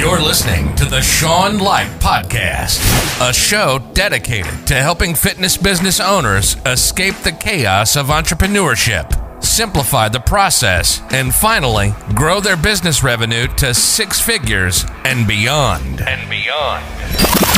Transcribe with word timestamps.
You're 0.00 0.22
listening 0.22 0.74
to 0.76 0.86
the 0.86 1.02
Sean 1.02 1.58
Light 1.58 1.90
Podcast, 2.00 2.80
a 3.20 3.34
show 3.34 3.78
dedicated 3.92 4.66
to 4.68 4.74
helping 4.76 5.14
fitness 5.14 5.58
business 5.58 6.00
owners 6.00 6.56
escape 6.64 7.16
the 7.16 7.32
chaos 7.32 7.96
of 7.96 8.06
entrepreneurship, 8.06 9.44
simplify 9.44 10.08
the 10.08 10.18
process, 10.18 11.02
and 11.10 11.34
finally 11.34 11.92
grow 12.14 12.40
their 12.40 12.56
business 12.56 13.02
revenue 13.02 13.46
to 13.56 13.74
six 13.74 14.18
figures 14.18 14.86
and 15.04 15.28
beyond. 15.28 16.00
And 16.00 16.30
beyond. 16.30 17.49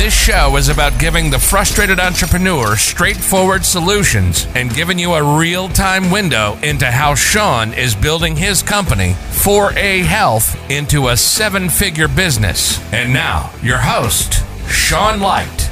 This 0.00 0.14
show 0.14 0.56
is 0.56 0.70
about 0.70 0.98
giving 0.98 1.28
the 1.28 1.38
frustrated 1.38 2.00
entrepreneur 2.00 2.74
straightforward 2.74 3.66
solutions 3.66 4.46
and 4.54 4.74
giving 4.74 4.98
you 4.98 5.12
a 5.12 5.38
real 5.38 5.68
time 5.68 6.10
window 6.10 6.58
into 6.62 6.86
how 6.86 7.14
Sean 7.14 7.74
is 7.74 7.94
building 7.94 8.34
his 8.34 8.62
company, 8.62 9.12
4A 9.44 10.02
Health, 10.04 10.56
into 10.70 11.08
a 11.08 11.18
seven 11.18 11.68
figure 11.68 12.08
business. 12.08 12.80
And 12.94 13.12
now, 13.12 13.52
your 13.62 13.76
host, 13.76 14.42
Sean 14.70 15.20
Light. 15.20 15.68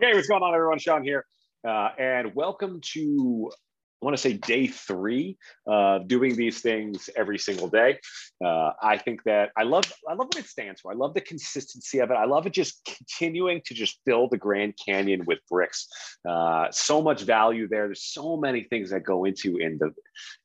Hey, 0.00 0.14
what's 0.14 0.26
going 0.26 0.42
on, 0.42 0.54
everyone? 0.54 0.78
Sean 0.78 1.04
here. 1.04 1.26
Uh, 1.62 1.90
and 1.98 2.34
welcome 2.34 2.80
to 2.94 3.52
I 4.00 4.04
want 4.04 4.16
to 4.16 4.22
say 4.22 4.34
day 4.34 4.68
three 4.68 5.36
uh, 5.68 5.98
doing 5.98 6.36
these 6.36 6.60
things 6.60 7.10
every 7.16 7.38
single 7.38 7.68
day. 7.68 7.98
Uh, 8.44 8.70
I 8.80 8.96
think 8.96 9.24
that 9.24 9.50
I 9.56 9.64
love 9.64 9.84
I 10.08 10.12
love 10.12 10.28
what 10.28 10.36
it 10.36 10.46
stands 10.46 10.80
for. 10.80 10.92
I 10.92 10.94
love 10.94 11.14
the 11.14 11.20
consistency 11.20 11.98
of 11.98 12.10
it. 12.10 12.14
I 12.14 12.24
love 12.24 12.46
it 12.46 12.52
just 12.52 12.84
continuing 12.84 13.60
to 13.64 13.74
just 13.74 13.98
fill 14.06 14.28
the 14.28 14.36
Grand 14.36 14.74
Canyon 14.84 15.24
with 15.26 15.40
bricks. 15.50 15.88
Uh, 16.28 16.68
so 16.70 17.02
much 17.02 17.22
value 17.22 17.66
there. 17.66 17.86
There's 17.86 18.04
so 18.04 18.36
many 18.36 18.62
things 18.62 18.90
that 18.90 19.00
go 19.00 19.24
into 19.24 19.56
in 19.56 19.78
the 19.78 19.92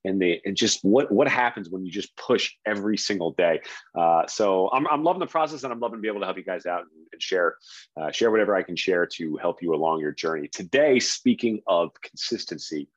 in 0.04 0.18
the 0.18 0.42
and 0.46 0.58
just 0.58 0.84
what 0.84 1.12
what 1.12 1.28
happens 1.28 1.70
when 1.70 1.86
you 1.86 1.92
just 1.92 2.16
push 2.18 2.54
every 2.66 2.98
single 2.98 3.34
day. 3.34 3.62
Uh, 3.96 4.26
so 4.26 4.72
I'm 4.74 4.88
I'm 4.88 5.04
loving 5.04 5.20
the 5.20 5.28
process 5.28 5.64
and 5.64 5.72
I'm 5.72 5.80
loving 5.80 6.00
to 6.00 6.02
be 6.02 6.08
able 6.08 6.22
to 6.22 6.26
help 6.26 6.38
you 6.38 6.44
guys 6.44 6.66
out 6.66 6.82
and, 6.82 6.90
and 7.12 7.22
share 7.22 7.58
uh, 7.98 8.12
share 8.12 8.32
whatever 8.32 8.56
I 8.56 8.64
can 8.64 8.76
share 8.76 9.06
to 9.14 9.38
help 9.38 9.62
you 9.62 9.76
along 9.76 10.00
your 10.00 10.12
journey. 10.12 10.48
Today, 10.48 11.00
speaking 11.00 11.62
of 11.68 11.92
consistency 12.02 12.88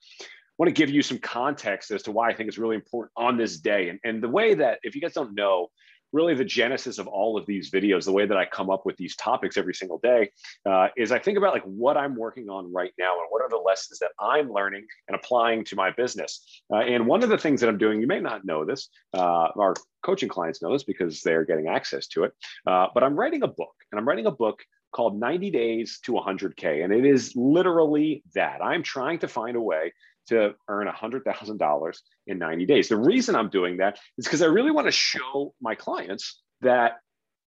want 0.59 0.69
to 0.69 0.73
give 0.73 0.91
you 0.91 1.03
some 1.03 1.19
context 1.19 1.91
as 1.91 2.03
to 2.05 2.13
why 2.13 2.29
I 2.31 2.35
think 2.35 2.49
it's 2.49 2.59
really 2.59 2.77
important 2.77 3.13
on 3.17 3.37
this 3.37 3.59
day. 3.59 3.89
And, 3.89 3.99
and 4.05 4.23
the 4.23 4.29
way 4.29 4.55
that, 4.55 4.79
if 4.83 4.95
you 4.95 5.01
guys 5.01 5.13
don't 5.13 5.35
know, 5.35 5.69
really 6.13 6.35
the 6.35 6.45
genesis 6.45 6.99
of 6.99 7.07
all 7.07 7.37
of 7.37 7.47
these 7.47 7.71
videos, 7.71 8.05
the 8.05 8.13
way 8.13 8.27
that 8.27 8.37
I 8.37 8.47
come 8.47 8.71
up 8.71 8.87
with 8.87 8.97
these 8.97 9.17
topics 9.17 9.57
every 9.57 9.75
single 9.75 9.99
day, 9.99 10.31
uh, 10.65 10.89
is 10.97 11.13
I 11.13 11.19
think 11.19 11.37
about 11.37 11.53
like 11.53 11.65
what 11.65 11.97
I'm 11.97 12.17
working 12.17 12.49
on 12.49 12.73
right 12.73 12.93
now 12.99 13.19
and 13.19 13.27
what 13.29 13.43
are 13.43 13.51
the 13.51 13.57
lessons 13.57 13.99
that 13.99 14.13
I'm 14.19 14.51
learning 14.51 14.87
and 15.09 15.15
applying 15.15 15.65
to 15.65 15.77
my 15.77 15.91
business. 15.91 16.63
Uh, 16.73 16.79
and 16.79 17.07
one 17.07 17.23
of 17.23 17.29
the 17.29 17.39
things 17.39 17.61
that 17.61 17.69
I'm 17.69 17.79
doing, 17.79 18.01
you 18.01 18.07
may 18.07 18.21
not 18.21 18.45
know 18.45 18.65
this, 18.65 18.89
uh, 19.15 19.49
our 19.57 19.75
coaching 20.03 20.29
clients 20.29 20.63
know 20.63 20.73
this 20.73 20.85
because 20.85 21.21
they're 21.23 21.45
getting 21.45 21.69
access 21.69 22.07
to 22.09 22.25
it, 22.25 22.33
uh, 22.67 22.87
but 22.95 23.03
I'm 23.03 23.17
writing 23.17 23.43
a 23.43 23.49
book 23.49 23.75
and 23.91 23.99
I'm 23.99 24.07
writing 24.07 24.27
a 24.27 24.31
book 24.31 24.63
called 24.93 25.19
90 25.19 25.51
Days 25.51 25.99
to 26.05 26.13
100K. 26.13 26.83
And 26.83 26.93
it 26.93 27.05
is 27.05 27.35
literally 27.37 28.23
that. 28.35 28.63
I'm 28.63 28.83
trying 28.83 29.19
to 29.19 29.29
find 29.29 29.57
a 29.57 29.61
way 29.61 29.93
to 30.29 30.55
earn 30.69 30.87
$100,000 30.87 31.99
in 32.27 32.39
90 32.39 32.67
days. 32.67 32.89
The 32.89 32.97
reason 32.97 33.35
I'm 33.35 33.51
doing 33.51 33.79
that 33.79 33.99
is 34.19 34.27
because 34.27 34.43
I 34.43 34.47
really 34.47 34.71
want 34.71 34.87
to 34.87 34.93
show 34.93 35.55
my 35.61 35.75
clients 35.75 36.41
that 36.61 36.99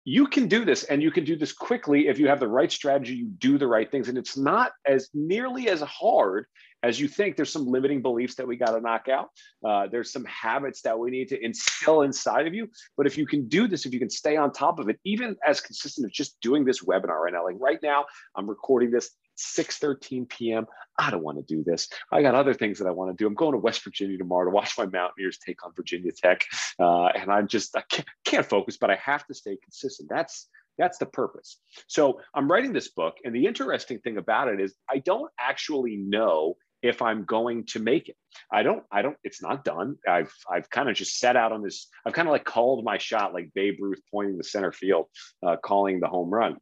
you 0.05 0.27
can 0.27 0.48
do 0.48 0.64
this 0.64 0.84
and 0.84 1.02
you 1.02 1.10
can 1.10 1.25
do 1.25 1.36
this 1.36 1.52
quickly 1.52 2.08
if 2.08 2.19
you 2.19 2.28
have 2.28 2.41
the 2.41 2.48
right 2.48 2.72
strategy, 2.72 3.14
you 3.14 3.27
do 3.27 3.58
the 3.58 3.66
right 3.66 3.91
things. 3.91 4.08
And 4.08 4.16
it's 4.16 4.36
not 4.36 4.72
as 4.86 5.10
nearly 5.12 5.69
as 5.69 5.83
hard 5.83 6.47
as 6.82 7.00
you 7.00 7.08
think. 7.08 7.36
There's 7.36 7.52
some 7.52 7.66
limiting 7.66 8.02
beliefs 8.02 8.36
that 8.36 8.46
we 8.46 8.56
got 8.56 8.72
to 8.72 8.80
knock 8.80 9.08
out. 9.08 9.30
Uh, 9.64 9.86
there's 9.90 10.12
some 10.12 10.24
habits 10.24 10.82
that 10.82 10.98
we 10.98 11.10
need 11.10 11.28
to 11.28 11.44
instill 11.44 12.02
inside 12.02 12.46
of 12.46 12.54
you. 12.54 12.68
But 12.96 13.06
if 13.06 13.16
you 13.18 13.26
can 13.26 13.48
do 13.48 13.68
this, 13.68 13.86
if 13.86 13.92
you 13.92 13.98
can 13.98 14.10
stay 14.10 14.36
on 14.36 14.52
top 14.52 14.78
of 14.78 14.88
it, 14.88 14.98
even 15.04 15.36
as 15.46 15.60
consistent 15.60 16.06
as 16.06 16.12
just 16.12 16.40
doing 16.40 16.64
this 16.64 16.84
webinar 16.84 17.22
right 17.22 17.32
now, 17.32 17.44
like 17.44 17.56
right 17.58 17.78
now, 17.82 18.06
I'm 18.36 18.48
recording 18.48 18.90
this 18.90 19.10
6:13 19.38 20.28
p.m. 20.28 20.66
I 20.98 21.10
don't 21.10 21.22
want 21.22 21.38
to 21.38 21.54
do 21.54 21.62
this. 21.62 21.88
I 22.10 22.22
got 22.22 22.34
other 22.34 22.54
things 22.54 22.78
that 22.78 22.88
I 22.88 22.91
want 22.91 23.16
to 23.16 23.22
do. 23.22 23.26
I'm 23.26 23.34
going 23.34 23.53
to 23.53 23.58
West 23.58 23.84
Virginia 23.84 24.19
tomorrow 24.19 24.44
to 24.44 24.50
watch 24.50 24.76
my 24.76 24.86
Mountaineers 24.86 25.38
take 25.38 25.64
on 25.64 25.72
Virginia 25.76 26.10
Tech, 26.12 26.44
uh, 26.80 27.06
and 27.06 27.30
I'm 27.30 27.47
just 27.47 27.76
I 27.76 27.82
can't, 27.82 28.08
can't 28.24 28.47
focus, 28.47 28.76
but 28.76 28.91
I 28.91 28.97
have 28.97 29.26
to 29.26 29.34
stay 29.34 29.56
consistent. 29.62 30.08
That's 30.10 30.48
that's 30.76 30.98
the 30.98 31.06
purpose. 31.06 31.58
So 31.88 32.20
I'm 32.34 32.50
writing 32.50 32.72
this 32.72 32.88
book, 32.88 33.16
and 33.24 33.34
the 33.34 33.47
interesting 33.47 33.98
thing 34.00 34.16
about 34.16 34.48
it 34.48 34.60
is 34.60 34.74
I 34.91 34.98
don't 34.98 35.30
actually 35.38 35.97
know 35.97 36.56
if 36.83 37.03
I'm 37.03 37.25
going 37.25 37.65
to 37.66 37.81
make 37.81 38.09
it. 38.09 38.16
I 38.53 38.62
don't, 38.62 38.84
I 38.91 39.03
don't, 39.03 39.16
it's 39.25 39.43
not 39.43 39.65
done. 39.65 39.97
I've, 40.09 40.33
I've 40.50 40.71
kind 40.71 40.89
of 40.89 40.97
just 40.97 41.19
set 41.19 41.37
out 41.37 41.53
on 41.53 41.62
this. 41.62 41.89
I've 42.06 42.12
kind 42.12 42.28
of 42.28 42.33
like 42.33 42.44
called 42.44 42.84
my 42.84 42.99
shot, 42.99 43.34
like 43.34 43.50
Babe 43.55 43.78
Ruth 43.81 44.00
pointing 44.11 44.39
the 44.39 44.44
center 44.44 44.72
field, 44.72 45.06
uh, 45.44 45.56
calling 45.56 46.00
the 46.00 46.09
home 46.09 46.31
run 46.31 46.59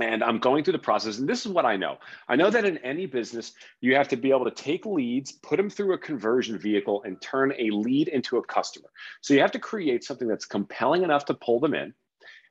and 0.00 0.22
I'm 0.22 0.38
going 0.38 0.64
through 0.64 0.72
the 0.72 0.78
process. 0.78 1.18
And 1.18 1.28
this 1.28 1.46
is 1.46 1.52
what 1.52 1.64
I 1.64 1.76
know 1.76 1.98
I 2.28 2.36
know 2.36 2.50
that 2.50 2.64
in 2.64 2.78
any 2.78 3.06
business, 3.06 3.52
you 3.80 3.94
have 3.94 4.08
to 4.08 4.16
be 4.16 4.30
able 4.30 4.44
to 4.44 4.50
take 4.50 4.86
leads, 4.86 5.32
put 5.32 5.56
them 5.56 5.70
through 5.70 5.94
a 5.94 5.98
conversion 5.98 6.58
vehicle, 6.58 7.02
and 7.04 7.20
turn 7.20 7.52
a 7.58 7.70
lead 7.70 8.08
into 8.08 8.36
a 8.36 8.44
customer. 8.44 8.88
So 9.20 9.34
you 9.34 9.40
have 9.40 9.52
to 9.52 9.58
create 9.58 10.04
something 10.04 10.28
that's 10.28 10.44
compelling 10.44 11.02
enough 11.02 11.24
to 11.26 11.34
pull 11.34 11.60
them 11.60 11.74
in. 11.74 11.94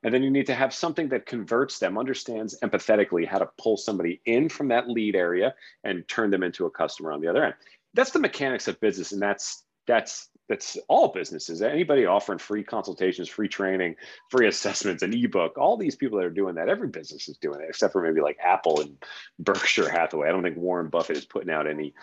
And 0.02 0.12
then 0.12 0.22
you 0.22 0.30
need 0.30 0.46
to 0.46 0.54
have 0.54 0.74
something 0.74 1.08
that 1.08 1.26
converts 1.26 1.78
them, 1.78 1.98
understands 1.98 2.58
empathetically 2.62 3.26
how 3.26 3.38
to 3.38 3.48
pull 3.58 3.76
somebody 3.76 4.20
in 4.26 4.48
from 4.48 4.68
that 4.68 4.88
lead 4.88 5.16
area 5.16 5.54
and 5.84 6.06
turn 6.08 6.30
them 6.30 6.42
into 6.42 6.66
a 6.66 6.70
customer 6.70 7.12
on 7.12 7.20
the 7.20 7.28
other 7.28 7.44
end. 7.44 7.54
That's 7.94 8.10
the 8.10 8.18
mechanics 8.18 8.68
of 8.68 8.80
business. 8.80 9.12
And 9.12 9.22
that's 9.22 9.64
that's 9.86 10.28
that's 10.48 10.76
all 10.88 11.08
businesses 11.08 11.62
anybody 11.62 12.06
offering 12.06 12.38
free 12.38 12.62
consultations 12.62 13.28
free 13.28 13.48
training 13.48 13.94
free 14.30 14.46
assessments 14.56 15.02
an 15.02 15.12
ebook 15.14 15.56
all 15.58 15.76
these 15.76 15.96
people 15.96 16.18
that 16.18 16.24
are 16.24 16.30
doing 16.30 16.54
that 16.54 16.68
every 16.68 16.88
business 16.88 17.28
is 17.28 17.36
doing 17.38 17.60
it 17.60 17.66
except 17.68 17.92
for 17.92 18.02
maybe 18.02 18.20
like 18.20 18.36
apple 18.42 18.80
and 18.80 18.96
berkshire 19.38 19.88
hathaway. 19.88 20.28
I 20.28 20.32
don't 20.32 20.42
think 20.42 20.56
warren 20.56 20.88
buffett 20.88 21.16
is 21.16 21.24
putting 21.24 21.50
out 21.50 21.66
any 21.66 21.94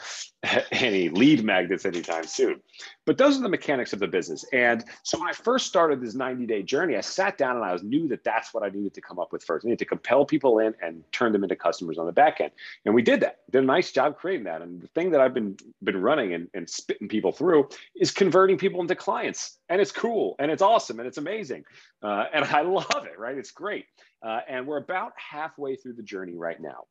any 0.71 1.09
lead 1.09 1.43
magnets 1.43 1.85
anytime 1.85 2.25
soon. 2.25 2.61
But 3.05 3.17
those 3.17 3.37
are 3.37 3.41
the 3.41 3.49
mechanics 3.49 3.93
of 3.93 3.99
the 3.99 4.07
business. 4.07 4.45
And 4.53 4.83
so 5.03 5.19
when 5.19 5.29
i 5.29 5.33
first 5.33 5.67
started 5.67 6.01
this 6.01 6.13
90 6.13 6.45
day 6.45 6.63
journey 6.63 6.95
i 6.95 7.01
sat 7.01 7.37
down 7.37 7.55
and 7.55 7.65
i 7.65 7.73
was 7.73 7.83
knew 7.83 8.07
that 8.09 8.23
that's 8.23 8.53
what 8.53 8.63
i 8.63 8.69
needed 8.69 8.93
to 8.93 9.01
come 9.01 9.19
up 9.19 9.31
with 9.31 9.43
first. 9.43 9.65
I 9.65 9.69
needed 9.69 9.79
to 9.79 9.85
compel 9.85 10.25
people 10.25 10.59
in 10.59 10.73
and 10.81 11.03
turn 11.11 11.31
them 11.31 11.43
into 11.43 11.55
customers 11.55 11.97
on 11.97 12.05
the 12.05 12.11
back 12.11 12.41
end. 12.41 12.51
And 12.85 12.93
we 12.93 13.01
did 13.01 13.21
that. 13.21 13.39
Did 13.51 13.63
a 13.63 13.65
nice 13.65 13.91
job 13.91 14.17
creating 14.17 14.45
that. 14.45 14.61
And 14.61 14.81
the 14.81 14.87
thing 14.87 15.11
that 15.11 15.21
i've 15.21 15.33
been 15.33 15.57
been 15.83 16.01
running 16.01 16.33
and, 16.33 16.47
and 16.53 16.69
spitting 16.69 17.07
people 17.07 17.31
through 17.31 17.69
is 17.95 18.11
converting 18.33 18.57
people 18.57 18.81
into 18.81 18.95
clients 18.95 19.59
and 19.69 19.79
it's 19.79 19.91
cool 19.91 20.35
and 20.39 20.49
it's 20.49 20.63
awesome 20.63 20.97
and 20.97 21.07
it's 21.07 21.19
amazing 21.19 21.63
uh, 22.01 22.23
and 22.33 22.43
i 22.59 22.61
love 22.61 23.05
it 23.05 23.19
right? 23.19 23.37
It's 23.37 23.51
great. 23.51 23.85
Uh, 24.25 24.39
and 24.49 24.65
we're 24.65 24.77
about 24.77 25.11
halfway 25.17 25.75
through 25.75 25.93
the 25.93 26.03
journey 26.03 26.35
right 26.35 26.59
now. 26.59 26.85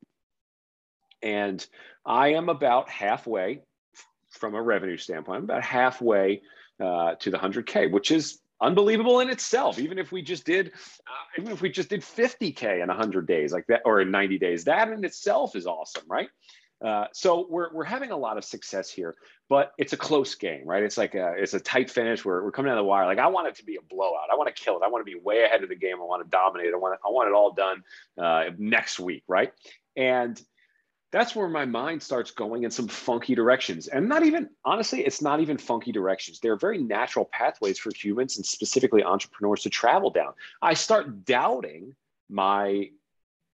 And 1.21 1.65
i 2.05 2.29
am 2.29 2.47
about 2.47 2.87
halfway 2.89 3.61
from 4.29 4.55
a 4.55 4.61
revenue 4.61 4.95
standpoint 4.95 5.39
i'm 5.39 5.43
about 5.43 5.63
halfway 5.63 6.41
uh, 6.81 7.15
to 7.15 7.29
the 7.29 7.37
100k 7.37 7.91
which 7.91 8.11
is 8.11 8.39
unbelievable 8.61 9.19
in 9.19 9.29
itself. 9.29 9.77
Even 9.77 9.99
if 9.99 10.13
we 10.13 10.21
just 10.21 10.45
did 10.45 10.67
uh, 10.67 11.41
even 11.41 11.51
if 11.51 11.61
we 11.61 11.69
just 11.69 11.89
did 11.89 12.01
50k 12.01 12.81
in 12.81 12.87
100 12.87 13.27
days 13.27 13.51
like 13.51 13.67
that 13.67 13.81
or 13.83 13.99
in 13.99 14.11
90 14.11 14.39
days 14.39 14.63
that 14.63 14.87
in 14.87 15.03
itself 15.03 15.57
is 15.57 15.67
awesome 15.67 16.05
right 16.07 16.29
uh, 16.83 17.05
so 17.13 17.47
we're, 17.49 17.73
we're 17.73 17.83
having 17.85 18.11
a 18.11 18.17
lot 18.17 18.37
of 18.37 18.43
success 18.43 18.89
here, 18.89 19.15
but 19.49 19.71
it's 19.77 19.93
a 19.93 19.97
close 19.97 20.35
game, 20.35 20.65
right? 20.65 20.83
It's 20.83 20.97
like 20.97 21.15
a, 21.15 21.33
it's 21.37 21.53
a 21.53 21.59
tight 21.59 21.89
finish. 21.89 22.25
We're, 22.25 22.43
we're 22.43 22.51
coming 22.51 22.69
down 22.69 22.77
the 22.77 22.83
wire. 22.83 23.05
Like 23.05 23.19
I 23.19 23.27
want 23.27 23.47
it 23.47 23.55
to 23.55 23.65
be 23.65 23.77
a 23.77 23.81
blowout. 23.81 24.27
I 24.31 24.35
want 24.35 24.53
to 24.53 24.61
kill 24.61 24.75
it. 24.75 24.81
I 24.85 24.89
want 24.89 25.05
to 25.05 25.11
be 25.11 25.17
way 25.17 25.43
ahead 25.43 25.63
of 25.63 25.69
the 25.69 25.75
game. 25.75 25.95
I 26.01 26.03
want 26.03 26.23
to 26.23 26.29
dominate. 26.29 26.73
I 26.73 26.77
want 26.77 26.99
I 27.05 27.09
want 27.09 27.29
it 27.29 27.33
all 27.33 27.53
done 27.53 27.83
uh, 28.17 28.53
next 28.57 28.99
week, 28.99 29.23
right? 29.27 29.53
And 29.95 30.41
that's 31.13 31.35
where 31.35 31.47
my 31.47 31.63
mind 31.63 32.01
starts 32.01 32.31
going 32.31 32.63
in 32.63 32.71
some 32.71 32.87
funky 32.87 33.35
directions. 33.35 33.87
And 33.87 34.09
not 34.09 34.23
even, 34.23 34.49
honestly, 34.65 35.05
it's 35.05 35.21
not 35.21 35.39
even 35.39 35.59
funky 35.59 35.91
directions. 35.91 36.39
They're 36.39 36.57
very 36.57 36.79
natural 36.79 37.29
pathways 37.31 37.77
for 37.77 37.91
humans 37.93 38.37
and 38.37 38.45
specifically 38.45 39.03
entrepreneurs 39.03 39.61
to 39.61 39.69
travel 39.69 40.09
down. 40.09 40.33
I 40.59 40.73
start 40.73 41.23
doubting 41.23 41.95
my 42.31 42.89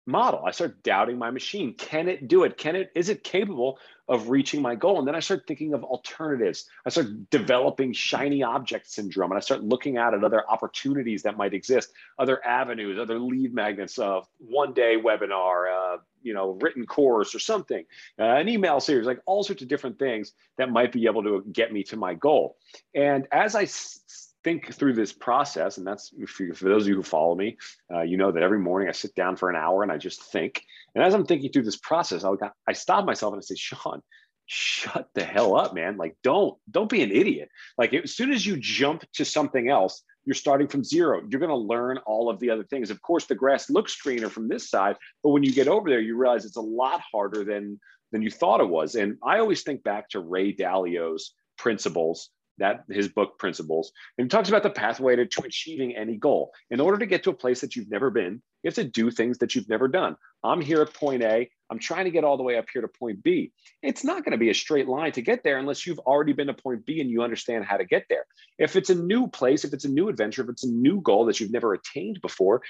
model. 0.08 0.42
I 0.44 0.50
start 0.52 0.82
doubting 0.82 1.18
my 1.18 1.30
machine. 1.30 1.74
Can 1.74 2.08
it 2.08 2.28
do 2.28 2.44
it? 2.44 2.56
Can 2.56 2.74
it, 2.74 2.90
is 2.94 3.10
it 3.10 3.22
capable 3.22 3.78
of 4.08 4.30
reaching 4.30 4.62
my 4.62 4.74
goal? 4.74 4.98
And 4.98 5.06
then 5.06 5.14
I 5.14 5.20
start 5.20 5.44
thinking 5.46 5.74
of 5.74 5.84
alternatives. 5.84 6.64
I 6.86 6.88
start 6.88 7.28
developing 7.30 7.92
shiny 7.92 8.42
object 8.42 8.90
syndrome 8.90 9.30
and 9.30 9.36
I 9.36 9.40
start 9.40 9.62
looking 9.62 9.98
at, 9.98 10.14
at 10.14 10.24
other 10.24 10.48
opportunities 10.48 11.22
that 11.24 11.36
might 11.36 11.52
exist, 11.52 11.92
other 12.18 12.44
avenues, 12.44 12.98
other 12.98 13.18
lead 13.18 13.54
magnets, 13.54 13.98
of 13.98 14.26
one 14.38 14.72
day 14.72 14.96
webinar, 14.96 15.66
uh, 15.70 15.98
you 16.22 16.32
know, 16.32 16.58
written 16.62 16.86
course 16.86 17.34
or 17.34 17.38
something, 17.38 17.84
uh, 18.18 18.22
an 18.22 18.48
email 18.48 18.80
series, 18.80 19.06
like 19.06 19.20
all 19.26 19.44
sorts 19.44 19.62
of 19.62 19.68
different 19.68 19.98
things 19.98 20.32
that 20.56 20.70
might 20.70 20.90
be 20.90 21.04
able 21.06 21.22
to 21.22 21.44
get 21.52 21.72
me 21.72 21.82
to 21.84 21.96
my 21.96 22.14
goal. 22.14 22.56
And 22.94 23.28
as 23.30 23.54
I 23.54 23.64
s- 23.64 24.27
think 24.44 24.72
through 24.72 24.94
this 24.94 25.12
process, 25.12 25.78
and 25.78 25.86
that's 25.86 26.12
for, 26.26 26.46
those 26.60 26.82
of 26.82 26.88
you 26.88 26.96
who 26.96 27.02
follow 27.02 27.34
me, 27.34 27.56
uh, 27.92 28.02
you 28.02 28.16
know 28.16 28.32
that 28.32 28.42
every 28.42 28.58
morning 28.58 28.88
I 28.88 28.92
sit 28.92 29.14
down 29.14 29.36
for 29.36 29.50
an 29.50 29.56
hour 29.56 29.82
and 29.82 29.92
I 29.92 29.96
just 29.96 30.22
think. 30.22 30.62
And 30.94 31.04
as 31.04 31.14
I'm 31.14 31.26
thinking 31.26 31.52
through 31.52 31.64
this 31.64 31.76
process, 31.76 32.24
I'll, 32.24 32.38
I 32.66 32.72
stop 32.72 33.04
myself 33.04 33.32
and 33.32 33.40
I 33.40 33.44
say, 33.44 33.56
Sean, 33.56 34.02
shut 34.46 35.08
the 35.14 35.24
hell 35.24 35.56
up, 35.56 35.74
man. 35.74 35.96
Like, 35.96 36.16
don't 36.22 36.56
don't 36.70 36.90
be 36.90 37.02
an 37.02 37.10
idiot. 37.10 37.48
Like, 37.76 37.92
as 37.94 38.14
soon 38.14 38.32
as 38.32 38.46
you 38.46 38.56
jump 38.56 39.04
to 39.14 39.24
something 39.24 39.68
else, 39.68 40.02
you're 40.24 40.34
starting 40.34 40.68
from 40.68 40.84
zero. 40.84 41.22
You're 41.28 41.40
going 41.40 41.50
to 41.50 41.56
learn 41.56 41.98
all 42.06 42.28
of 42.28 42.40
the 42.40 42.50
other 42.50 42.64
things. 42.64 42.90
Of 42.90 43.00
course, 43.02 43.26
the 43.26 43.34
grass 43.34 43.70
looks 43.70 43.96
greener 43.96 44.28
from 44.28 44.48
this 44.48 44.70
side, 44.70 44.96
but 45.22 45.30
when 45.30 45.42
you 45.42 45.52
get 45.52 45.68
over 45.68 45.88
there, 45.88 46.00
you 46.00 46.16
realize 46.16 46.44
it's 46.44 46.56
a 46.56 46.60
lot 46.60 47.00
harder 47.12 47.44
than 47.44 47.78
than 48.12 48.22
you 48.22 48.30
thought 48.30 48.60
it 48.60 48.68
was. 48.68 48.94
And 48.94 49.18
I 49.22 49.38
always 49.38 49.62
think 49.62 49.82
back 49.82 50.08
to 50.10 50.20
Ray 50.20 50.52
Dalio's 50.52 51.34
principles 51.58 52.30
that 52.58 52.84
his 52.88 53.08
book 53.08 53.38
principles 53.38 53.92
and 54.16 54.26
he 54.26 54.28
talks 54.28 54.48
about 54.48 54.62
the 54.62 54.70
pathway 54.70 55.16
to, 55.16 55.26
to 55.26 55.42
achieving 55.42 55.96
any 55.96 56.16
goal. 56.16 56.52
In 56.70 56.80
order 56.80 56.98
to 56.98 57.06
get 57.06 57.24
to 57.24 57.30
a 57.30 57.34
place 57.34 57.60
that 57.60 57.76
you've 57.76 57.90
never 57.90 58.10
been 58.10 58.42
you 58.62 58.68
have 58.68 58.74
to 58.74 58.84
do 58.84 59.10
things 59.10 59.38
that 59.38 59.54
you've 59.54 59.68
never 59.68 59.86
done. 59.86 60.16
I'm 60.42 60.60
here 60.60 60.82
at 60.82 60.92
point 60.92 61.22
a. 61.22 61.48
I'm 61.70 61.78
trying 61.78 62.06
to 62.06 62.10
get 62.10 62.24
all 62.24 62.36
the 62.36 62.42
way 62.42 62.56
up 62.56 62.66
here 62.72 62.82
to 62.82 62.88
point 62.88 63.22
b. 63.22 63.52
It's 63.82 64.04
not 64.04 64.24
going 64.24 64.32
to 64.32 64.38
be 64.38 64.50
a 64.50 64.54
straight 64.54 64.88
line 64.88 65.12
to 65.12 65.22
get 65.22 65.44
there 65.44 65.58
unless 65.58 65.86
you've 65.86 65.98
already 66.00 66.32
been 66.32 66.48
to 66.48 66.54
point 66.54 66.84
b 66.84 67.00
and 67.00 67.10
you 67.10 67.22
understand 67.22 67.64
how 67.64 67.76
to 67.76 67.84
get 67.84 68.06
there. 68.08 68.24
If 68.58 68.74
it's 68.74 68.90
a 68.90 68.94
new 68.94 69.28
place 69.28 69.64
if 69.64 69.72
it's 69.72 69.84
a 69.84 69.90
new 69.90 70.08
adventure 70.08 70.42
if 70.42 70.48
it's 70.48 70.64
a 70.64 70.70
new 70.70 71.00
goal 71.00 71.26
that 71.26 71.40
you've 71.40 71.52
never 71.52 71.74
attained 71.74 72.20
before 72.20 72.62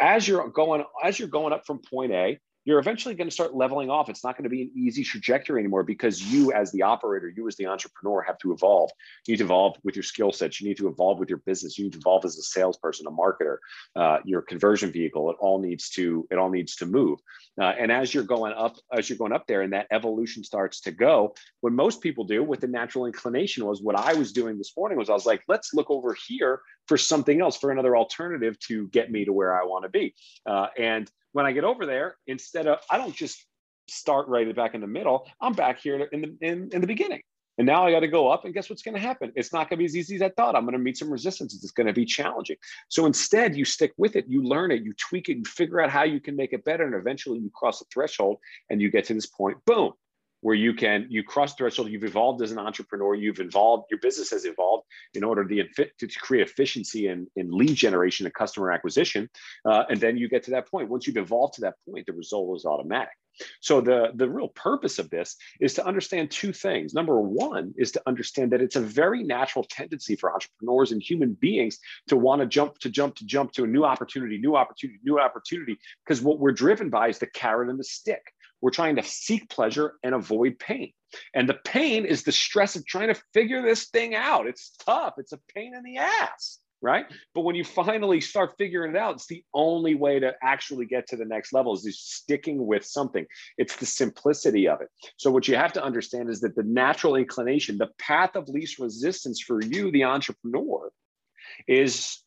as 0.00 0.26
you're 0.26 0.48
going 0.48 0.84
as 1.02 1.18
you're 1.18 1.28
going 1.28 1.52
up 1.52 1.66
from 1.66 1.78
point 1.78 2.12
a 2.12 2.38
you're 2.64 2.78
eventually 2.78 3.14
going 3.14 3.28
to 3.28 3.34
start 3.34 3.54
leveling 3.54 3.90
off. 3.90 4.08
It's 4.08 4.24
not 4.24 4.36
going 4.36 4.44
to 4.44 4.50
be 4.50 4.62
an 4.62 4.70
easy 4.74 5.04
trajectory 5.04 5.60
anymore 5.60 5.82
because 5.82 6.22
you, 6.22 6.52
as 6.52 6.72
the 6.72 6.82
operator, 6.82 7.32
you 7.34 7.46
as 7.46 7.56
the 7.56 7.66
entrepreneur, 7.66 8.22
have 8.22 8.38
to 8.38 8.52
evolve. 8.52 8.90
You 9.26 9.32
need 9.32 9.38
to 9.38 9.44
evolve 9.44 9.76
with 9.84 9.96
your 9.96 10.02
skill 10.02 10.32
sets. 10.32 10.60
You 10.60 10.68
need 10.68 10.78
to 10.78 10.88
evolve 10.88 11.18
with 11.18 11.28
your 11.28 11.42
business. 11.44 11.78
You 11.78 11.84
need 11.84 11.92
to 11.92 11.98
evolve 11.98 12.24
as 12.24 12.38
a 12.38 12.42
salesperson, 12.42 13.06
a 13.06 13.10
marketer, 13.10 13.56
uh, 13.96 14.18
your 14.24 14.42
conversion 14.42 14.90
vehicle. 14.90 15.30
It 15.30 15.36
all 15.40 15.60
needs 15.60 15.90
to 15.90 16.26
it 16.30 16.38
all 16.38 16.50
needs 16.50 16.76
to 16.76 16.86
move. 16.86 17.20
Uh, 17.60 17.72
and 17.78 17.92
as 17.92 18.14
you're 18.14 18.24
going 18.24 18.54
up, 18.54 18.76
as 18.92 19.08
you're 19.08 19.18
going 19.18 19.32
up 19.32 19.46
there, 19.46 19.62
and 19.62 19.72
that 19.72 19.86
evolution 19.90 20.42
starts 20.42 20.80
to 20.82 20.90
go, 20.90 21.34
what 21.60 21.72
most 21.72 22.00
people 22.00 22.24
do 22.24 22.42
with 22.42 22.60
the 22.60 22.66
natural 22.66 23.06
inclination 23.06 23.64
was 23.66 23.82
what 23.82 23.96
I 23.96 24.14
was 24.14 24.32
doing 24.32 24.56
this 24.58 24.72
morning 24.76 24.98
was 24.98 25.10
I 25.10 25.14
was 25.14 25.26
like, 25.26 25.42
let's 25.48 25.74
look 25.74 25.90
over 25.90 26.16
here 26.26 26.60
for 26.86 26.96
something 26.96 27.40
else, 27.40 27.56
for 27.56 27.70
another 27.70 27.96
alternative 27.96 28.58
to 28.60 28.88
get 28.88 29.10
me 29.10 29.24
to 29.24 29.32
where 29.32 29.54
I 29.54 29.64
want 29.64 29.84
to 29.84 29.88
be. 29.88 30.14
Uh, 30.46 30.66
and 30.78 31.10
when 31.32 31.46
I 31.46 31.52
get 31.52 31.64
over 31.64 31.86
there, 31.86 32.16
instead 32.26 32.66
of 32.66 32.78
I 32.90 32.98
don't 32.98 33.14
just 33.14 33.44
start 33.88 34.28
right 34.28 34.54
back 34.54 34.74
in 34.74 34.80
the 34.80 34.86
middle. 34.86 35.26
I'm 35.40 35.52
back 35.52 35.80
here 35.80 36.08
in 36.12 36.20
the 36.20 36.36
in, 36.40 36.70
in 36.72 36.80
the 36.80 36.86
beginning. 36.86 37.22
And 37.56 37.66
now 37.68 37.86
I 37.86 37.92
got 37.92 38.00
to 38.00 38.08
go 38.08 38.28
up, 38.28 38.44
and 38.44 38.52
guess 38.52 38.68
what's 38.68 38.82
going 38.82 38.96
to 38.96 39.00
happen? 39.00 39.32
It's 39.36 39.52
not 39.52 39.70
going 39.70 39.76
to 39.76 39.82
be 39.82 39.84
as 39.84 39.96
easy 39.96 40.16
as 40.16 40.22
I 40.22 40.30
thought. 40.30 40.56
I'm 40.56 40.64
going 40.64 40.72
to 40.72 40.78
meet 40.78 40.98
some 40.98 41.08
resistance. 41.08 41.54
It's 41.54 41.70
going 41.70 41.86
to 41.86 41.92
be 41.92 42.04
challenging. 42.04 42.56
So 42.88 43.06
instead, 43.06 43.56
you 43.56 43.64
stick 43.64 43.92
with 43.96 44.16
it, 44.16 44.24
you 44.26 44.42
learn 44.42 44.72
it, 44.72 44.82
you 44.82 44.92
tweak 44.94 45.28
it, 45.28 45.36
you 45.36 45.44
figure 45.44 45.80
out 45.80 45.88
how 45.88 46.02
you 46.02 46.18
can 46.18 46.34
make 46.34 46.52
it 46.52 46.64
better, 46.64 46.84
and 46.84 46.96
eventually 46.96 47.38
you 47.38 47.50
cross 47.54 47.78
the 47.78 47.84
threshold 47.94 48.38
and 48.70 48.82
you 48.82 48.90
get 48.90 49.04
to 49.04 49.14
this 49.14 49.26
point. 49.26 49.56
Boom, 49.66 49.92
where 50.44 50.54
you 50.54 50.74
can 50.74 51.06
you 51.08 51.22
cross 51.22 51.54
threshold 51.54 51.88
you've 51.88 52.04
evolved 52.04 52.42
as 52.42 52.52
an 52.52 52.58
entrepreneur 52.58 53.14
you've 53.14 53.40
evolved 53.40 53.84
your 53.90 53.98
business 54.00 54.30
has 54.30 54.44
evolved 54.44 54.84
in 55.14 55.24
order 55.24 55.42
to, 55.42 55.64
to 55.98 56.06
create 56.20 56.46
efficiency 56.46 57.08
in, 57.08 57.26
in 57.34 57.50
lead 57.50 57.74
generation 57.74 58.26
and 58.26 58.34
customer 58.34 58.70
acquisition 58.70 59.28
uh, 59.64 59.84
and 59.88 59.98
then 60.00 60.18
you 60.18 60.28
get 60.28 60.42
to 60.42 60.50
that 60.50 60.70
point. 60.70 60.90
Once 60.90 61.06
you've 61.06 61.16
evolved 61.16 61.54
to 61.54 61.62
that 61.62 61.76
point 61.88 62.04
the 62.06 62.12
result 62.12 62.54
is 62.58 62.66
automatic. 62.66 63.14
So 63.60 63.80
the 63.80 64.12
the 64.14 64.28
real 64.28 64.48
purpose 64.48 64.98
of 64.98 65.08
this 65.08 65.36
is 65.60 65.74
to 65.74 65.86
understand 65.86 66.30
two 66.30 66.52
things. 66.52 66.92
Number 66.92 67.20
one 67.20 67.72
is 67.76 67.90
to 67.92 68.02
understand 68.06 68.52
that 68.52 68.60
it's 68.60 68.76
a 68.76 68.80
very 68.80 69.22
natural 69.24 69.64
tendency 69.68 70.14
for 70.14 70.32
entrepreneurs 70.32 70.92
and 70.92 71.02
human 71.02 71.32
beings 71.32 71.78
to 72.08 72.16
want 72.16 72.42
to 72.42 72.46
jump 72.46 72.78
to 72.80 72.90
jump 72.90 73.16
to 73.16 73.24
jump 73.24 73.52
to 73.52 73.64
a 73.64 73.66
new 73.66 73.84
opportunity 73.84 74.38
new 74.38 74.56
opportunity 74.56 75.00
new 75.04 75.18
opportunity 75.18 75.78
because 76.04 76.22
what 76.22 76.38
we're 76.38 76.52
driven 76.52 76.90
by 76.90 77.08
is 77.08 77.18
the 77.18 77.26
carrot 77.26 77.70
and 77.70 77.78
the 77.78 77.84
stick 77.84 78.33
we're 78.64 78.70
trying 78.70 78.96
to 78.96 79.02
seek 79.02 79.50
pleasure 79.50 79.92
and 80.02 80.14
avoid 80.14 80.58
pain. 80.58 80.90
And 81.34 81.46
the 81.46 81.58
pain 81.66 82.06
is 82.06 82.22
the 82.22 82.32
stress 82.32 82.76
of 82.76 82.86
trying 82.86 83.08
to 83.08 83.20
figure 83.34 83.60
this 83.60 83.90
thing 83.90 84.14
out. 84.14 84.46
It's 84.46 84.70
tough, 84.86 85.16
it's 85.18 85.34
a 85.34 85.40
pain 85.54 85.74
in 85.74 85.82
the 85.82 85.98
ass, 85.98 86.60
right? 86.80 87.04
But 87.34 87.42
when 87.42 87.56
you 87.56 87.62
finally 87.62 88.22
start 88.22 88.54
figuring 88.56 88.92
it 88.92 88.96
out, 88.96 89.16
it's 89.16 89.26
the 89.26 89.44
only 89.52 89.94
way 89.94 90.18
to 90.18 90.32
actually 90.42 90.86
get 90.86 91.06
to 91.08 91.16
the 91.16 91.26
next 91.26 91.52
level 91.52 91.74
is 91.74 92.00
sticking 92.00 92.66
with 92.66 92.86
something. 92.86 93.26
It's 93.58 93.76
the 93.76 93.84
simplicity 93.84 94.66
of 94.66 94.80
it. 94.80 94.88
So, 95.18 95.30
what 95.30 95.46
you 95.46 95.56
have 95.56 95.74
to 95.74 95.84
understand 95.84 96.30
is 96.30 96.40
that 96.40 96.56
the 96.56 96.62
natural 96.62 97.16
inclination, 97.16 97.76
the 97.76 97.90
path 97.98 98.34
of 98.34 98.48
least 98.48 98.78
resistance 98.78 99.42
for 99.42 99.62
you, 99.62 99.90
the 99.90 100.04
entrepreneur, 100.04 100.90
is 101.68 102.23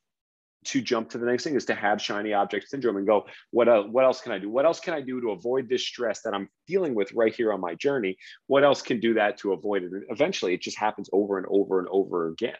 to 0.67 0.81
jump 0.81 1.09
to 1.09 1.17
the 1.17 1.25
next 1.25 1.43
thing 1.43 1.55
is 1.55 1.65
to 1.65 1.75
have 1.75 2.01
shiny 2.01 2.33
object 2.33 2.69
syndrome 2.69 2.97
and 2.97 3.07
go, 3.07 3.25
what, 3.51 3.67
uh, 3.67 3.83
what 3.83 4.05
else 4.05 4.21
can 4.21 4.31
I 4.31 4.39
do? 4.39 4.49
What 4.49 4.65
else 4.65 4.79
can 4.79 4.93
I 4.93 5.01
do 5.01 5.21
to 5.21 5.31
avoid 5.31 5.69
this 5.69 5.85
stress 5.85 6.21
that 6.21 6.33
I'm 6.33 6.49
dealing 6.67 6.95
with 6.95 7.11
right 7.13 7.33
here 7.33 7.53
on 7.53 7.61
my 7.61 7.75
journey? 7.75 8.17
What 8.47 8.63
else 8.63 8.81
can 8.81 8.99
do 8.99 9.13
that 9.15 9.37
to 9.39 9.53
avoid 9.53 9.83
it? 9.83 9.91
And 9.91 10.03
eventually, 10.09 10.53
it 10.53 10.61
just 10.61 10.77
happens 10.77 11.09
over 11.13 11.37
and 11.37 11.47
over 11.49 11.79
and 11.79 11.87
over 11.89 12.29
again. 12.29 12.55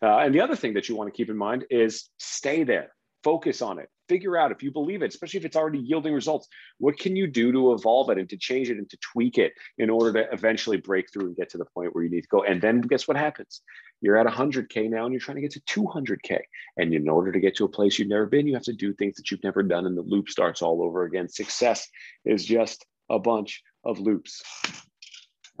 Uh, 0.00 0.18
and 0.18 0.34
the 0.34 0.40
other 0.40 0.56
thing 0.56 0.74
that 0.74 0.88
you 0.88 0.96
want 0.96 1.12
to 1.12 1.16
keep 1.16 1.30
in 1.30 1.36
mind 1.36 1.64
is 1.70 2.08
stay 2.18 2.64
there, 2.64 2.92
focus 3.22 3.62
on 3.62 3.78
it, 3.78 3.88
figure 4.08 4.36
out 4.36 4.52
if 4.52 4.62
you 4.62 4.70
believe 4.70 5.02
it, 5.02 5.08
especially 5.08 5.38
if 5.38 5.46
it's 5.46 5.56
already 5.56 5.78
yielding 5.78 6.12
results, 6.12 6.48
what 6.78 6.98
can 6.98 7.16
you 7.16 7.26
do 7.26 7.52
to 7.52 7.72
evolve 7.72 8.10
it 8.10 8.18
and 8.18 8.28
to 8.28 8.36
change 8.36 8.70
it 8.70 8.78
and 8.78 8.88
to 8.90 8.98
tweak 8.98 9.38
it 9.38 9.52
in 9.78 9.90
order 9.90 10.12
to 10.12 10.32
eventually 10.32 10.76
break 10.76 11.10
through 11.10 11.26
and 11.26 11.36
get 11.36 11.50
to 11.50 11.58
the 11.58 11.64
point 11.64 11.94
where 11.94 12.04
you 12.04 12.10
need 12.10 12.22
to 12.22 12.28
go? 12.28 12.42
And 12.42 12.60
then 12.60 12.80
guess 12.80 13.08
what 13.08 13.16
happens? 13.16 13.62
You're 14.00 14.18
at 14.18 14.26
100K 14.26 14.90
now 14.90 15.04
and 15.04 15.12
you're 15.12 15.20
trying 15.20 15.36
to 15.36 15.42
get 15.42 15.52
to 15.52 15.60
200K. 15.60 16.40
And 16.76 16.92
in 16.92 17.08
order 17.08 17.32
to 17.32 17.40
get 17.40 17.56
to 17.56 17.64
a 17.64 17.68
place 17.68 17.98
you've 17.98 18.08
never 18.08 18.26
been, 18.26 18.46
you 18.46 18.54
have 18.54 18.64
to 18.64 18.72
do 18.72 18.92
things 18.92 19.16
that 19.16 19.30
you've 19.30 19.44
never 19.44 19.62
done. 19.62 19.86
And 19.86 19.96
the 19.96 20.02
loop 20.02 20.28
starts 20.28 20.62
all 20.62 20.82
over 20.82 21.04
again. 21.04 21.28
Success 21.28 21.88
is 22.24 22.44
just 22.44 22.84
a 23.08 23.18
bunch 23.18 23.62
of 23.84 23.98
loops. 23.98 24.42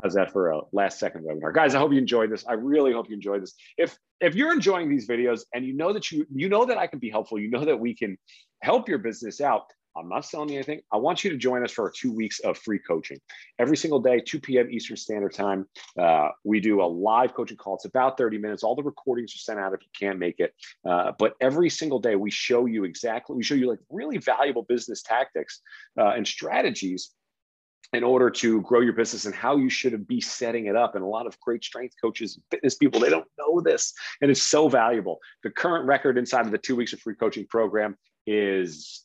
How's 0.02 0.14
that 0.14 0.32
for 0.32 0.50
a 0.50 0.60
last 0.72 0.98
second 0.98 1.24
webinar? 1.24 1.54
Guys, 1.54 1.74
I 1.74 1.78
hope 1.78 1.92
you 1.92 1.98
enjoyed 1.98 2.30
this. 2.30 2.44
I 2.46 2.54
really 2.54 2.92
hope 2.92 3.08
you 3.08 3.14
enjoyed 3.14 3.42
this. 3.42 3.54
If 3.78 3.96
if 4.20 4.34
you're 4.34 4.52
enjoying 4.52 4.88
these 4.88 5.08
videos 5.08 5.42
and 5.54 5.64
you 5.64 5.74
know 5.74 5.92
that 5.92 6.10
you 6.10 6.26
you 6.34 6.48
know 6.48 6.64
that 6.64 6.78
I 6.78 6.86
can 6.86 6.98
be 6.98 7.10
helpful, 7.10 7.38
you 7.38 7.50
know 7.50 7.64
that 7.64 7.78
we 7.78 7.94
can 7.94 8.18
help 8.62 8.88
your 8.88 8.98
business 8.98 9.40
out. 9.40 9.66
I'm 9.94 10.08
not 10.08 10.24
selling 10.24 10.48
you 10.48 10.56
anything. 10.56 10.80
I 10.90 10.96
want 10.96 11.22
you 11.22 11.30
to 11.30 11.36
join 11.36 11.62
us 11.62 11.70
for 11.70 11.84
our 11.84 11.92
two 11.94 12.12
weeks 12.12 12.40
of 12.40 12.56
free 12.56 12.78
coaching. 12.78 13.18
Every 13.58 13.76
single 13.76 14.00
day, 14.00 14.20
2 14.20 14.40
p.m. 14.40 14.70
Eastern 14.70 14.96
Standard 14.96 15.34
Time, 15.34 15.66
uh, 15.98 16.28
we 16.44 16.60
do 16.60 16.82
a 16.82 16.84
live 16.86 17.34
coaching 17.34 17.58
call. 17.58 17.74
It's 17.74 17.84
about 17.84 18.16
30 18.16 18.38
minutes. 18.38 18.62
All 18.62 18.74
the 18.74 18.82
recordings 18.82 19.34
are 19.34 19.38
sent 19.38 19.60
out 19.60 19.74
if 19.74 19.80
you 19.82 19.90
can't 19.98 20.18
make 20.18 20.40
it. 20.40 20.54
Uh, 20.88 21.12
but 21.18 21.34
every 21.42 21.68
single 21.68 21.98
day, 21.98 22.16
we 22.16 22.30
show 22.30 22.64
you 22.64 22.84
exactly, 22.84 23.36
we 23.36 23.42
show 23.42 23.54
you 23.54 23.68
like 23.68 23.80
really 23.90 24.16
valuable 24.16 24.62
business 24.62 25.02
tactics 25.02 25.60
uh, 25.98 26.12
and 26.16 26.26
strategies 26.26 27.10
in 27.92 28.02
order 28.02 28.30
to 28.30 28.60
grow 28.62 28.80
your 28.80 28.94
business 28.94 29.26
and 29.26 29.34
how 29.34 29.56
you 29.56 29.68
should 29.68 30.06
be 30.06 30.20
setting 30.20 30.66
it 30.66 30.76
up. 30.76 30.94
And 30.94 31.04
a 31.04 31.06
lot 31.06 31.26
of 31.26 31.38
great 31.40 31.62
strength 31.62 31.94
coaches, 32.00 32.36
and 32.36 32.44
fitness 32.50 32.76
people, 32.76 33.00
they 33.00 33.10
don't 33.10 33.28
know 33.38 33.60
this. 33.60 33.92
And 34.20 34.30
it's 34.30 34.42
so 34.42 34.68
valuable. 34.68 35.18
The 35.42 35.50
current 35.50 35.86
record 35.86 36.16
inside 36.16 36.46
of 36.46 36.52
the 36.52 36.58
two 36.58 36.76
weeks 36.76 36.92
of 36.92 37.00
free 37.00 37.14
coaching 37.14 37.46
program 37.46 37.96
is 38.26 39.04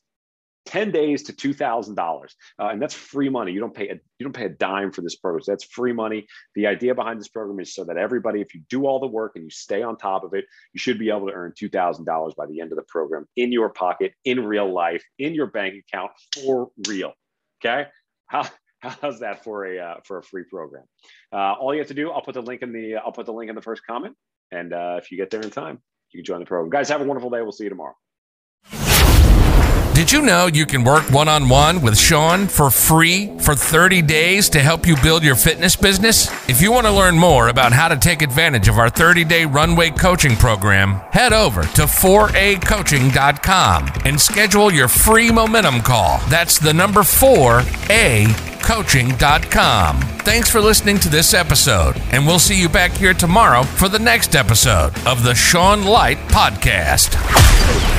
10 0.67 0.91
days 0.91 1.23
to 1.23 1.33
$2000 1.33 1.97
uh, 1.97 2.67
and 2.67 2.81
that's 2.81 2.93
free 2.93 3.29
money 3.29 3.53
you 3.53 3.59
don't 3.59 3.73
pay 3.73 3.87
a 3.87 3.93
you 3.93 4.23
don't 4.23 4.33
pay 4.33 4.45
a 4.45 4.49
dime 4.49 4.91
for 4.91 5.01
this 5.01 5.15
program 5.15 5.41
that's 5.47 5.63
free 5.63 5.93
money 5.93 6.27
the 6.55 6.67
idea 6.67 6.93
behind 6.93 7.19
this 7.19 7.29
program 7.29 7.59
is 7.61 7.73
so 7.73 7.85
that 7.85 7.95
everybody 7.95 8.41
if 8.41 8.53
you 8.53 8.61
do 8.69 8.85
all 8.85 8.99
the 8.99 9.07
work 9.07 9.31
and 9.35 9.45
you 9.45 9.49
stay 9.49 9.81
on 9.81 9.95
top 9.95 10.25
of 10.25 10.33
it 10.33 10.43
you 10.73 10.79
should 10.79 10.99
be 10.99 11.09
able 11.09 11.25
to 11.25 11.31
earn 11.33 11.53
$2000 11.59 12.35
by 12.35 12.45
the 12.47 12.59
end 12.59 12.73
of 12.73 12.75
the 12.75 12.83
program 12.83 13.25
in 13.37 13.51
your 13.51 13.69
pocket 13.69 14.11
in 14.25 14.43
real 14.43 14.71
life 14.71 15.03
in 15.17 15.33
your 15.33 15.47
bank 15.47 15.73
account 15.87 16.11
for 16.35 16.69
real 16.85 17.13
okay 17.63 17.87
how 18.27 18.45
How's 18.81 19.19
that 19.19 19.43
for 19.43 19.65
a 19.65 19.79
uh, 19.79 19.95
for 20.03 20.19
a 20.19 20.23
free 20.23 20.43
program? 20.43 20.83
Uh, 21.33 21.53
all 21.53 21.73
you 21.73 21.79
have 21.79 21.87
to 21.87 21.93
do, 21.93 22.11
I'll 22.11 22.21
put 22.21 22.35
the 22.35 22.41
link 22.41 22.61
in 22.61 22.71
the 22.71 22.97
I'll 22.97 23.11
put 23.11 23.25
the 23.25 23.33
link 23.33 23.49
in 23.49 23.55
the 23.55 23.61
first 23.61 23.85
comment, 23.85 24.15
and 24.51 24.71
uh, 24.71 24.99
if 25.01 25.11
you 25.11 25.17
get 25.17 25.31
there 25.31 25.41
in 25.41 25.49
time, 25.49 25.81
you 26.11 26.19
can 26.19 26.25
join 26.25 26.39
the 26.39 26.45
program. 26.45 26.69
Guys, 26.69 26.89
have 26.89 27.01
a 27.01 27.05
wonderful 27.05 27.29
day. 27.29 27.41
We'll 27.41 27.51
see 27.51 27.63
you 27.63 27.69
tomorrow. 27.69 27.95
Did 29.97 30.11
you 30.11 30.21
know 30.21 30.45
you 30.45 30.67
can 30.67 30.83
work 30.83 31.09
one 31.09 31.27
on 31.27 31.49
one 31.49 31.81
with 31.81 31.97
Sean 31.97 32.47
for 32.47 32.69
free 32.69 33.35
for 33.39 33.55
30 33.55 34.03
days 34.03 34.47
to 34.49 34.59
help 34.59 34.85
you 34.85 34.95
build 35.01 35.23
your 35.23 35.33
fitness 35.33 35.75
business? 35.75 36.29
If 36.47 36.61
you 36.61 36.71
want 36.71 36.85
to 36.85 36.91
learn 36.91 37.17
more 37.17 37.47
about 37.47 37.73
how 37.73 37.87
to 37.87 37.97
take 37.97 38.21
advantage 38.21 38.67
of 38.67 38.77
our 38.77 38.91
30 38.91 39.23
day 39.23 39.45
runway 39.45 39.89
coaching 39.89 40.35
program, 40.35 41.01
head 41.11 41.33
over 41.33 41.63
to 41.63 41.81
4acoaching.com 41.81 43.91
and 44.05 44.21
schedule 44.21 44.71
your 44.71 44.87
free 44.87 45.31
momentum 45.31 45.81
call. 45.81 46.21
That's 46.29 46.59
the 46.59 46.75
number 46.75 46.99
4A 46.99 48.56
coaching.com. 48.67 50.01
Thanks 50.19 50.49
for 50.49 50.59
listening 50.59 50.99
to 50.99 51.09
this 51.09 51.33
episode, 51.33 51.95
and 52.11 52.27
we'll 52.27 52.37
see 52.37 52.59
you 52.59 52.67
back 52.67 52.91
here 52.91 53.13
tomorrow 53.13 53.63
for 53.63 53.87
the 53.87 53.97
next 53.97 54.35
episode 54.35 54.91
of 55.07 55.23
the 55.23 55.33
Sean 55.33 55.83
Light 55.85 56.17
Podcast. 56.27 57.96